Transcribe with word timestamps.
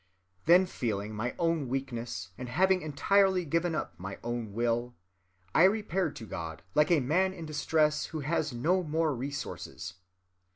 ]Then, 0.47 0.65
feeling 0.65 1.13
my 1.13 1.35
own 1.37 1.67
weakness, 1.69 2.29
and 2.35 2.49
having 2.49 2.81
entirely 2.81 3.45
given 3.45 3.75
up 3.75 3.93
my 3.99 4.17
own 4.23 4.51
will, 4.51 4.95
I 5.53 5.65
repaired 5.65 6.15
to 6.15 6.25
God 6.25 6.63
like 6.73 6.89
a 6.89 6.99
man 6.99 7.33
in 7.35 7.45
distress 7.45 8.07
who 8.07 8.21
has 8.21 8.51
no 8.51 8.81
more 8.81 9.15
resources. 9.15 9.93